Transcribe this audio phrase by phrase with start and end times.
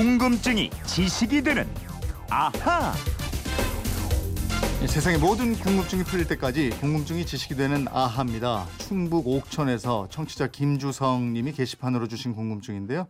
[0.00, 1.66] 궁금증이 지식이 되는
[2.28, 2.92] 아하.
[4.84, 8.66] 이 세상의 모든 궁금증이 풀릴 때까지 궁금증이 지식이 되는 아하입니다.
[8.76, 13.06] 충북 옥천에서 청취자 김주성 님이 게시판으로 주신 궁금증인데요.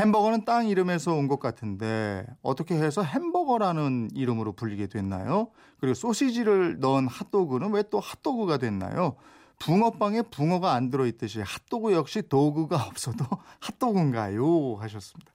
[0.00, 5.48] 햄버거는 땅 이름에서 온 것 같은데 어떻게 해서 햄버거라는 이름으로 불리게 됐나요?
[5.80, 9.16] 그리고 소시지를 넣은 핫도그는 왜 또 핫도그가 됐나요?
[9.58, 13.26] 붕어빵에 붕어가 안 들어있듯이 핫도그 역시 도구가 없어도
[13.60, 14.76] 핫도그인가요?
[14.80, 15.30] 하셨습니다.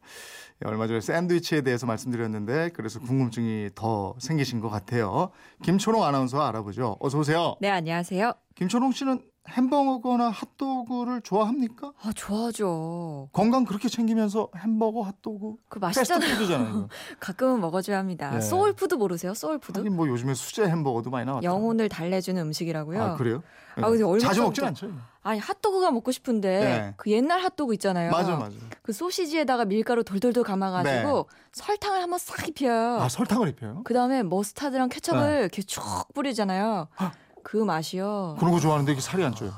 [0.63, 5.29] 예, 얼마 전에 샌드위치에 대해서 말씀드렸는데 그래서 궁금증이 더 생기신 것 같아요.
[5.63, 6.97] 김초롱 아나운서 알아보죠.
[6.99, 7.55] 어서 오세요.
[7.61, 8.33] 네, 안녕하세요.
[8.55, 11.93] 김초롱 씨는 햄버거나 핫도그를 좋아합니까?
[12.01, 13.29] 아, 좋아하죠.
[13.31, 16.87] 건강 그렇게 챙기면서 햄버거, 핫도그 그 맛있잖아요.
[17.19, 18.31] 가끔은 먹어줘야 합니다.
[18.31, 18.41] 네.
[18.41, 19.33] 소울푸드 모르세요?
[19.33, 19.79] 소울푸드?
[19.79, 21.45] 하긴 뭐 요즘에 수제 햄버거도 많이 나왔죠.
[21.45, 23.01] 영혼을 달래주는 음식이라고요.
[23.01, 23.41] 아 그래요?
[23.77, 24.91] 아, 근데 얼마 자주 먹진 않죠.
[25.21, 26.93] 아니 핫도그가 먹고 싶은데 네.
[26.97, 28.11] 그 옛날 핫도그 있잖아요.
[28.11, 28.55] 맞아 맞아.
[28.81, 32.97] 그 소시지에다가 밀가루 돌돌돌 감아가지고 설탕을 한번 싹 입혀요.
[32.99, 33.81] 아 설탕을 입혀요?
[33.83, 35.39] 그 다음에 머스타드랑 케첩을 네.
[35.41, 35.81] 이렇게 쭉
[36.13, 36.87] 뿌리잖아요.
[36.97, 37.11] 아.
[37.47, 38.35] 그 맛이요.
[38.39, 39.53] 그런 거 좋아하는데 이게 살이 안 쪄요.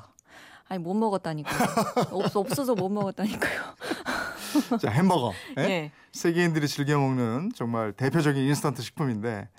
[0.67, 1.69] 아니 못 먹었다니까요.
[2.11, 3.61] 없, 없어서 못 먹었다니까요.
[4.79, 5.33] 자 햄버거.
[5.57, 5.61] 예?
[5.63, 5.91] 네.
[6.11, 9.49] 세계인들이 즐겨 먹는 정말 대표적인 인스턴트 식품인데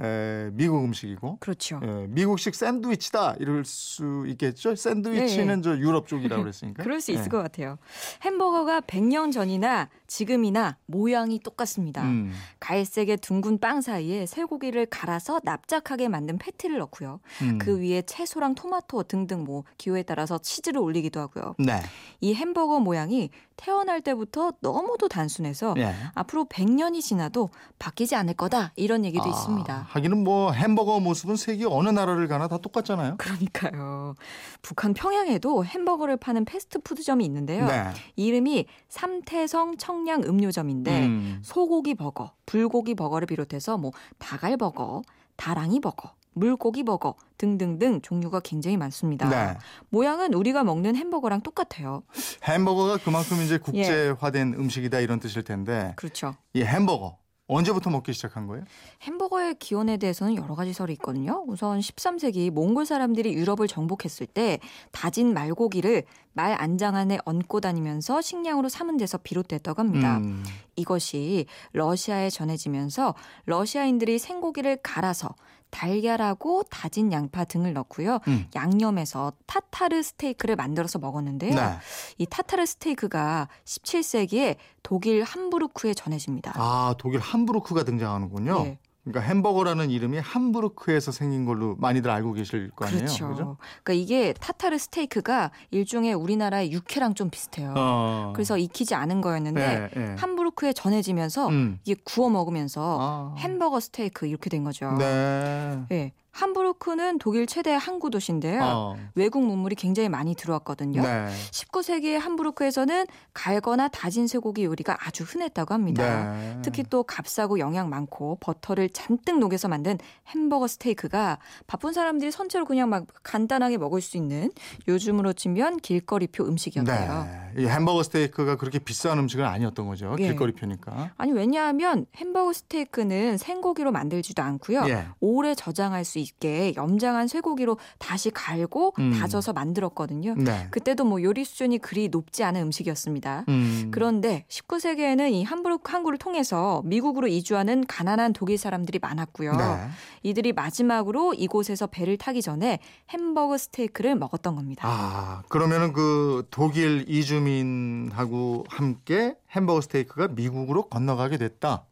[0.00, 1.80] 에, 미국 음식이고 그렇죠.
[1.82, 4.76] 예, 미국식 샌드위치다 이럴 수 있겠죠.
[4.76, 6.78] 샌드위치는 저 유럽 쪽이라고 그랬으니까.
[6.78, 6.82] 네.
[6.84, 7.28] 그럴 수 있을 예.
[7.28, 7.78] 것 같아요.
[8.22, 12.04] 햄버거가 100년 전이나 지금이나 모양이 똑같습니다.
[12.04, 12.32] 음.
[12.60, 17.20] 갈색의 둥근 빵 사이에 쇠고기를 갈아서 납작하게 만든 패티를 넣고요.
[17.42, 17.58] 음.
[17.58, 21.56] 그 위에 채소랑 토마토 등등 뭐 기호에 따라서 치즈를 올리기도 하고요.
[21.58, 21.80] 네.
[22.20, 25.92] 이 햄버거 모양이 태어날 때부터 너무도 단순해서 예.
[26.14, 29.86] 앞으로 100년이 지나도 바뀌지 않을 거다 이런 얘기도 아, 있습니다.
[29.88, 33.16] 하기는 뭐 햄버거 모습은 세계 어느 나라를 가나 다 똑같잖아요.
[33.18, 34.14] 그러니까요.
[34.62, 37.66] 북한 평양에도 햄버거를 파는 패스트푸드점이 있는데요.
[37.66, 37.90] 네.
[38.16, 41.40] 이름이 삼태성 청량 음료점인데 음.
[41.42, 45.02] 소고기 버거, 불고기 버거를 비롯해서 뭐 닭알 버거,
[45.36, 49.28] 다랑이 버거, 물고기 버거 등등등 종류가 굉장히 많습니다.
[49.28, 49.58] 네.
[49.90, 52.02] 모양은 우리가 먹는 햄버거랑 똑같아요.
[52.44, 53.58] 햄버거가 그만큼 이제 예.
[53.58, 56.34] 국제화된 음식이다 이런 뜻일 텐데 그렇죠.
[56.52, 57.18] 이 햄버거
[57.48, 58.64] 언제부터 먹기 시작한 거예요?
[59.02, 61.44] 햄버거의 기원에 대해서는 여러 가지 설이 있거든요.
[61.46, 64.60] 우선 13세기 몽골 사람들이 유럽을 정복했을 때
[64.92, 70.18] 다진 말고기를 말 안장 안에 얹고 다니면서 식량으로 삼은 데서 비롯됐다고 합니다.
[70.18, 70.44] 음.
[70.76, 73.14] 이것이 러시아에 전해지면서
[73.46, 75.34] 러시아인들이 생고기를 갈아서
[75.70, 78.20] 달걀하고 다진 양파 등을 넣고요.
[78.28, 78.46] 음.
[78.54, 81.54] 양념해서 타타르 스테이크를 만들어서 먹었는데요.
[81.54, 81.78] 네.
[82.18, 86.52] 이 타타르 스테이크가 17세기에 독일 함부르크에 전해집니다.
[86.56, 88.62] 아 독일 함부르크가 등장하는군요.
[88.66, 88.78] 예.
[89.04, 93.00] 그러니까 햄버거라는 이름이 함부르크에서 생긴 걸로 많이들 알고 계실 거 아니에요.
[93.04, 93.28] 그렇죠.
[93.28, 93.56] 그죠?
[93.82, 97.72] 그러니까 이게 타타르 스테이크가 일종의 우리나라의 육회랑 좀 비슷해요.
[97.76, 98.32] 어.
[98.34, 100.14] 그래서 익히지 않은 거였는데 네, 네.
[100.18, 101.78] 함부르크 에 전해지면서 음.
[101.84, 103.34] 이게 구워 먹으면서 아.
[103.38, 104.92] 햄버거 스테이크 이렇게 된 거죠.
[104.98, 105.84] 네.
[105.92, 106.12] 예.
[106.38, 108.62] 함부르크는 독일 최대 항구 도시인데요.
[108.62, 108.96] 어.
[109.16, 111.02] 외국 문물이 굉장히 많이 들어왔거든요.
[111.02, 111.26] 네.
[111.50, 116.32] 19세기에 함부르크에서는 갈거나 다진 쇠고기 요리가 아주 흔했다고 합니다.
[116.34, 116.58] 네.
[116.62, 119.98] 특히 또 값싸고 영양 많고 버터를 잔뜩 녹여서 만든
[120.28, 124.52] 햄버거 스테이크가 바쁜 사람들이 선체로 그냥 막 간단하게 먹을 수 있는
[124.86, 127.28] 요즘으로 치면 길거리표 음식이었대요.
[127.54, 127.62] 네.
[127.62, 130.14] 이 햄버거 스테이크가 그렇게 비싼 음식은 아니었던 거죠.
[130.20, 130.28] 예.
[130.38, 131.10] 길거리 표니까.
[131.16, 134.84] 아니 왜냐하면 햄버거 스테이크는 생고기로 만들지도 않고요.
[134.88, 135.06] 예.
[135.20, 139.12] 오래 저장할 수 있게 염장한 쇠고기로 다시 갈고 음.
[139.18, 140.34] 다져서 만들었거든요.
[140.36, 140.68] 네.
[140.70, 143.44] 그때도 뭐 요리 수준이 그리 높지 않은 음식이었습니다.
[143.48, 143.88] 음.
[143.90, 149.56] 그런데 19세기에는 이 함부르크 항구를 통해서 미국으로 이주하는 가난한 독일 사람들이 많았고요.
[149.56, 149.88] 네.
[150.22, 152.78] 이들이 마지막으로 이곳에서 배를 타기 전에
[153.10, 154.88] 햄버거 스테이크를 먹었던 겁니다.
[154.88, 161.86] 아, 그러면은 그 독일 이주민하고 함께 햄버거 스테이크가 미국으로 건너가게 됐다.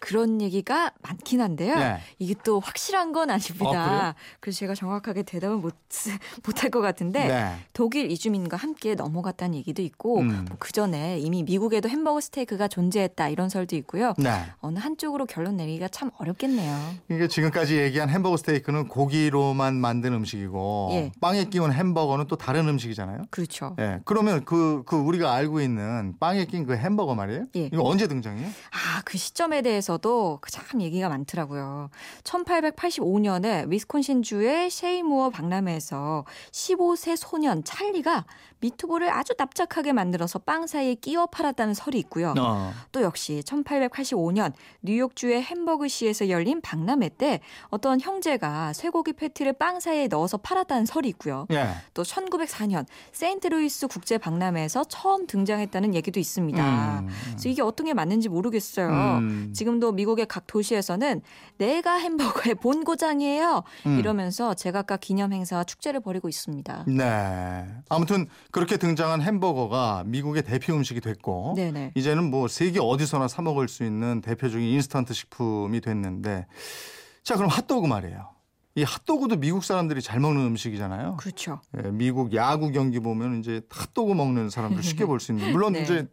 [0.00, 1.76] 그런 얘기가 많긴 한데요.
[1.76, 1.98] 네.
[2.18, 3.34] 이게 또 확실한 건 어?
[3.34, 4.14] 아닙니다.
[4.40, 5.74] 그래서 제가 정확하게 대답을 못
[6.44, 7.54] 못할 것 같은데 네.
[7.72, 10.46] 독일 이주민과 함께 넘어갔다는 얘기도 있고 음.
[10.58, 14.14] 그 전에 이미 미국에도 햄버거 스테이크가 존재했다 이런 설도 있고요.
[14.16, 14.30] 네.
[14.60, 16.94] 어느 한쪽으로 결론 내리기가 참 어렵겠네요.
[17.06, 21.12] 그러니까 지금까지 얘기한 햄버거 스테이크는 고기로만 만든 음식이고 예.
[21.20, 23.24] 빵에 끼운 햄버거는 또 다른 음식이잖아요.
[23.30, 23.76] 그렇죠.
[23.78, 24.00] 예.
[24.04, 27.46] 그러면 그, 그 우리가 알고 있는 빵에 낀 그 햄버거 말이에요.
[27.56, 27.70] 예.
[27.72, 28.46] 이거 언제 등장해요?
[28.46, 31.90] 아, 그 시점에 대해서 는 중에서도 참 얘기가 많더라고요.
[32.22, 38.24] 1885년에 위스콘신주의 셰이무어 박람회에서 15세 소년 찰리가
[38.60, 42.34] 미트볼을 아주 납작하게 만들어서 빵 사이에 끼워 팔았다는 설이 있고요.
[42.38, 42.72] 어.
[42.92, 44.52] 또 역시 1885년
[44.82, 51.46] 뉴욕주의 햄버그시에서 열린 박람회 때 어떤 형제가 쇠고기 패티를 빵 사이에 넣어서 팔았다는 설이 있고요.
[51.50, 51.70] 예.
[51.94, 57.00] 또 1904년 세인트루이스 국제 박람회에서 처음 등장했다는 얘기도 있습니다.
[57.00, 57.08] 음.
[57.30, 58.88] 그래서 이게 어떤 게 맞는지 모르겠어요.
[59.18, 59.52] 음.
[59.54, 61.22] 지금 도 미국의 각 도시에서는
[61.58, 63.62] 내가 햄버거의 본고장이에요.
[63.86, 63.98] 음.
[63.98, 66.84] 이러면서 제각각 기념 행사와 축제를 벌이고 있습니다.
[66.88, 67.66] 네.
[67.88, 71.92] 아무튼 그렇게 등장한 햄버거가 미국의 대표 음식이 됐고 네네.
[71.94, 76.46] 이제는 뭐 세계 어디서나 사 먹을 수 있는 대표적인 인스턴트 식품이 됐는데
[77.22, 78.28] 자 그럼 핫도그 말이에요.
[78.76, 81.16] 이 핫도그도 미국 사람들이 잘 먹는 음식이잖아요.
[81.18, 81.60] 그렇죠.
[81.76, 85.82] 예, 미국 야구 경기 보면 이제 핫도그 먹는 사람들 쉽게 볼 수 있는데 물론 네.
[85.82, 86.06] 이제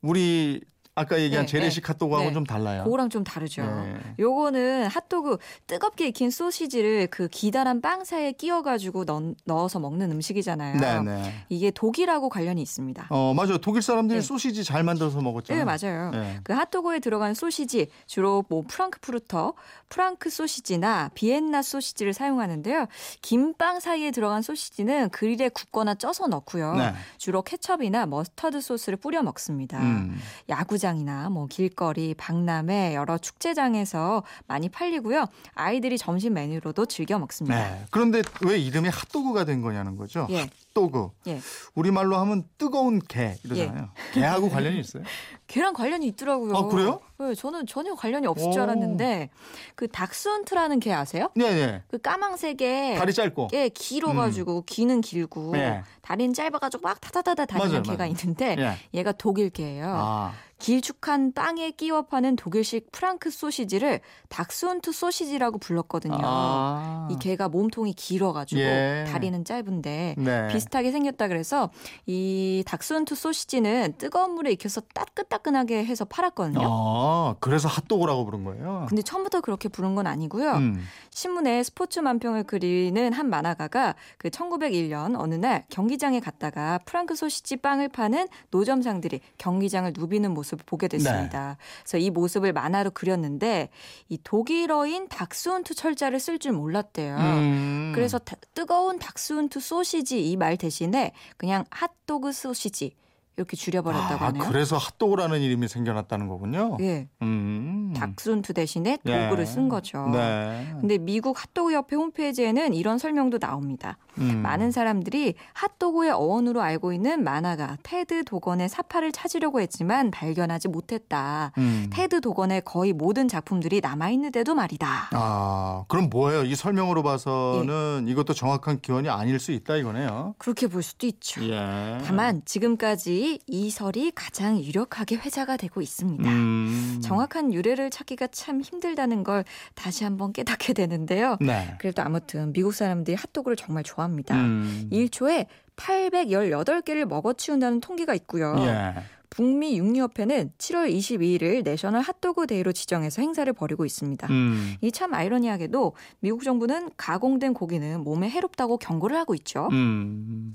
[0.00, 0.60] 우리
[0.96, 2.34] 아까 얘기한 네, 재래식 핫도그하고는 네.
[2.34, 2.84] 좀 달라요.
[2.84, 3.62] 그거랑 좀 다르죠.
[3.62, 3.98] 네.
[4.18, 10.78] 요거는 핫도그 뜨겁게 익힌 소시지를 그 기다란 빵 사이에 끼워가지고 넣, 넣어서 먹는 음식이잖아요.
[10.78, 11.46] 네네.
[11.48, 13.08] 이게 독일하고 관련이 있습니다.
[13.10, 13.58] 어 맞아요.
[13.58, 14.22] 독일 사람들이 네.
[14.24, 15.64] 소시지 잘 만들어서 먹었잖아요.
[15.64, 16.10] 네, 맞아요.
[16.10, 16.38] 네.
[16.44, 19.54] 그 핫도그에 들어간 소시지 주로 뭐 프랑크푸르터,
[19.88, 22.86] 프랑크 소시지나 비엔나 소시지를 사용하는데요.
[23.20, 26.76] 긴빵 사이에 들어간 소시지는 그릴에 굽거나 쪄서 넣고요.
[26.76, 26.92] 네.
[27.18, 29.80] 주로 케첩이나 머스터드 소스를 뿌려 먹습니다.
[29.80, 30.16] 음.
[30.48, 35.24] 야구 장이나 뭐 길거리, 박람회 여러 축제장에서 많이 팔리고요.
[35.54, 37.56] 아이들이 점심 메뉴로도 즐겨 먹습니다.
[37.56, 37.86] 네.
[37.90, 40.26] 그런데 왜 이름이 핫도그가 된 거냐는 거죠.
[40.30, 40.50] 예.
[40.74, 41.08] 핫도그.
[41.28, 41.40] 예.
[41.74, 43.88] 우리말로 하면 뜨거운 개 이러잖아요.
[44.12, 45.04] 개하고 관련이 있어요?
[45.46, 46.54] 걔랑 관련이 있더라고요.
[46.56, 47.00] 아, 그래요?
[47.18, 48.52] 네, 저는 전혀 관련이 없을 오.
[48.52, 49.30] 줄 알았는데
[49.76, 51.30] 그 닥스훈트라는 개 아세요?
[51.36, 51.82] 네 네.
[51.88, 53.48] 그 까망색에 다리 짧고.
[53.52, 55.82] 예, 길어 가지고 귀는 길고 네.
[56.02, 58.10] 다리는 짧아 가지고 막 타다다다 다니는 맞아요, 개가 맞아요.
[58.10, 58.76] 있는데 예.
[58.98, 59.86] 얘가 독일 개예요.
[59.96, 60.32] 아.
[60.64, 64.00] 길쭉한 빵에 끼워 파는 독일식 프랑크 소시지를
[64.30, 66.18] 닥스훈트 소시지라고 불렀거든요.
[66.22, 67.06] 아.
[67.10, 69.04] 이 개가 몸통이 길어가지고 예.
[69.06, 70.48] 다리는 짧은데 네.
[70.48, 71.68] 비슷하게 생겼다 그래서
[72.06, 76.60] 이 닥스훈트 소시지는 뜨거운 물에 익혀서 따끈따끈하게 해서 팔았거든요.
[76.62, 78.86] 아, 그래서 핫도그라고 부른 거예요.
[78.88, 80.52] 근데 처음부터 그렇게 부른 건 아니고요.
[80.52, 80.82] 음.
[81.10, 87.90] 신문에 스포츠 만평을 그리는 한 만화가가 그 1901년 어느 날 경기장에 갔다가 프랑크 소시지 빵을
[87.90, 91.56] 파는 노점상들이 경기장을 누비는 모습 을 보게 됐습니다.
[91.82, 93.68] 그래서 이 모습을 만화로 그렸는데
[94.08, 97.16] 이 독일어인 닥스훈트 철자를 쓸 줄 몰랐대요.
[97.16, 97.92] 음.
[97.94, 102.94] 그래서 다- 뜨거운 닥스훈트 소시지 이 말 대신에 그냥 핫도그 소시지
[103.36, 104.44] 이렇게 줄여버렸다고 아, 하네요.
[104.44, 106.76] 그래서 핫도그라는 이름이 생겨났다는 거군요.
[106.80, 107.92] 예, 음.
[107.96, 109.22] 닥스훈트 대신에 예.
[109.24, 110.08] 도구를 쓴 거죠.
[110.12, 110.68] 네.
[110.80, 113.98] 근데 미국 핫도그 협회 홈페이지에는 이런 설명도 나옵니다.
[114.18, 114.42] 음.
[114.42, 121.52] 많은 사람들이 핫도그의 어원으로 알고 있는 만화가 테드 도건의 사파를 찾으려고 했지만 발견하지 못했다.
[121.58, 121.90] 음.
[121.92, 125.10] 테드 도건의 거의 모든 작품들이 남아 있는데도 말이다.
[125.12, 126.44] 아, 그럼 뭐예요?
[126.44, 128.10] 이 설명으로 봐서는 예.
[128.12, 130.34] 이것도 정확한 기원이 아닐 수 있다 이거네요.
[130.38, 131.42] 그렇게 볼 수도 있죠.
[131.44, 131.98] 예.
[132.04, 136.30] 다만 지금까지 이 설이 가장 유력하게 회자가 되고 있습니다.
[136.30, 137.00] 음.
[137.02, 139.44] 정확한 유래를 찾기가 참 힘들다는 걸
[139.74, 141.36] 다시 한번 깨닫게 되는데요.
[141.40, 141.74] 네.
[141.78, 144.36] 그래도 아무튼 미국 사람들이 핫도그를 정말 좋아합니다.
[144.36, 144.88] 음.
[144.92, 148.54] 1초에 818개를 먹어치운다는 통계가 있고요.
[148.58, 148.94] 예.
[149.34, 154.28] 북미 육류협회는 7월 22일을 National Hot Dog Day로 지정해서 행사를 벌이고 있습니다.
[154.28, 154.76] 음.
[154.80, 159.68] 이참 아이러니하게도 미국 정부는 가공된 고기는 몸에 해롭다고 경고를 하고 있죠.
[159.72, 160.54] 음.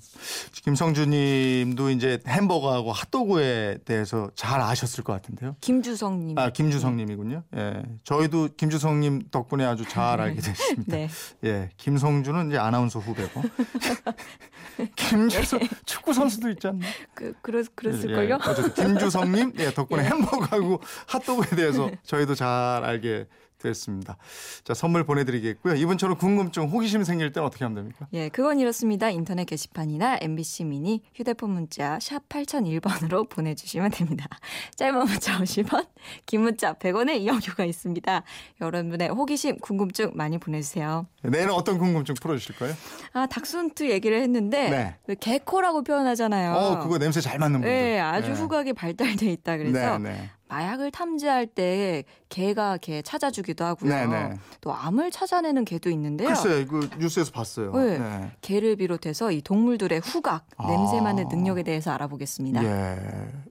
[0.64, 5.58] 김성주님도 이제 햄버거하고 핫도그에 대해서 잘 아셨을 것 같은데요.
[5.60, 6.38] 김주성님.
[6.38, 7.44] 아 김주성님이군요.
[7.58, 10.96] 예, 저희도 김주성님 덕분에 아주 잘 알게 됐습니다.
[10.96, 11.10] 네.
[11.44, 13.42] 예, 김성주는 이제 아나운서 후배고
[14.96, 16.86] 김주성 축구 선수도 있지 않나?
[17.14, 18.30] 그, 그랬, 그랬을걸요?
[18.42, 19.54] 예, 어쨌든 김주성님?
[19.60, 22.48] 예, 덕분에 햄버거하고 핫도그에 대해서 저희도 잘
[22.84, 23.28] 알게
[23.60, 24.18] 됐습니다.
[24.64, 25.76] 자 선물 보내드리겠고요.
[25.76, 28.08] 이분처럼 궁금증, 호기심 생길 때는 어떻게 하면 됩니까?
[28.14, 29.10] 예, 그건 이렇습니다.
[29.10, 34.28] 인터넷 게시판이나 MBC 미니 휴대폰 문자 샵 8001번으로 보내주시면 됩니다.
[34.76, 35.88] 짧은 문자 50원,
[36.26, 38.24] 긴 문자 100원의 이용료가 있습니다.
[38.62, 41.08] 여러분의 호기심, 궁금증 많이 보내주세요.
[41.24, 42.74] 내일은 어떤 궁금증 풀어주실 거예요?
[43.14, 44.96] 아, 닥순트 얘기를 했는데 네.
[45.08, 46.54] 왜 개코라고 표현하잖아요.
[46.54, 47.70] 어, 그거 냄새 잘 맡는 분들.
[47.70, 48.34] 네, 아주 네.
[48.36, 50.30] 후각이 발달돼 있다 그래서 네, 네.
[50.50, 53.90] 마약을 탐지할 때 개가 개 찾아주기도 하고요.
[53.90, 54.38] 네, 네.
[54.62, 56.28] 또 암을 찾아내는 개도 있는데요.
[56.28, 57.72] 글쎄요, 그 뉴스에서 봤어요.
[57.74, 58.00] 네.
[58.00, 58.32] 네.
[58.42, 60.68] 개를 비롯해서 이 동물들의 후각, 아.
[60.68, 62.64] 냄새 맡는 능력에 대해서 알아보겠습니다.
[62.64, 62.98] 예,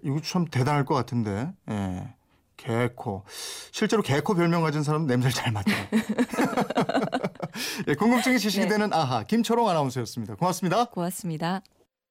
[0.02, 1.52] 이거 참 대단할 것 같은데.
[1.70, 2.14] 예.
[2.56, 3.22] 개코.
[3.70, 5.76] 실제로 개코 별명 가진 사람은 냄새를 잘 맡아요.
[7.86, 8.68] 예, 궁금증이 지식이 네.
[8.68, 10.34] 되는 아하 김초롱 아나운서였습니다.
[10.34, 10.86] 고맙습니다.
[10.86, 11.62] 고맙습니다.